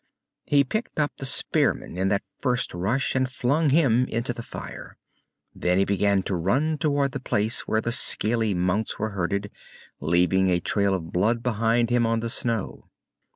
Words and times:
He 0.47 0.63
picked 0.63 0.99
up 0.99 1.11
the 1.17 1.27
spearman 1.27 1.95
in 1.95 2.07
that 2.07 2.23
first 2.39 2.73
rush 2.73 3.13
and 3.13 3.29
flung 3.31 3.69
him 3.69 4.05
into 4.07 4.33
the 4.33 4.41
fire. 4.41 4.97
Then 5.53 5.77
he 5.77 5.85
began 5.85 6.23
to 6.23 6.33
run 6.35 6.79
toward 6.79 7.11
the 7.11 7.19
place 7.19 7.67
where 7.67 7.81
the 7.81 7.91
scaly 7.91 8.55
mounts 8.55 8.97
were 8.97 9.09
herded, 9.11 9.51
leaving 9.99 10.49
a 10.49 10.59
trail 10.59 10.95
of 10.95 11.11
blood 11.11 11.43
behind 11.43 11.91
him 11.91 12.07
on 12.07 12.19
the 12.19 12.31
snow. 12.31 12.89